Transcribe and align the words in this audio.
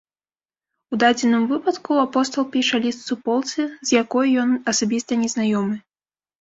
У 0.95 0.97
дадзеным 1.03 1.43
выпадку 1.51 1.91
апостал 2.05 2.49
піша 2.57 2.77
ліст 2.87 2.99
суполцы, 3.11 3.69
з 3.77 3.89
якой 4.03 4.27
ён 4.47 4.59
асабіста 4.75 5.23
незнаёмы. 5.23 5.83